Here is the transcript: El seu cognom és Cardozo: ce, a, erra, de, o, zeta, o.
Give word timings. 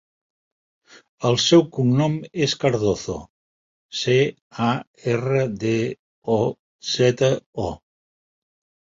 El 1.29 1.35
seu 1.41 1.63
cognom 1.73 2.15
és 2.45 2.55
Cardozo: 2.63 3.17
ce, 3.99 4.15
a, 4.69 4.69
erra, 5.11 5.43
de, 5.65 5.73
o, 6.37 6.39
zeta, 6.95 7.29
o. 7.67 7.67